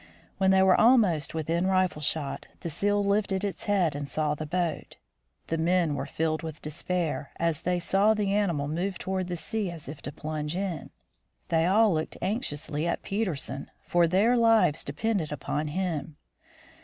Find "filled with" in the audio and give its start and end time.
6.07-6.59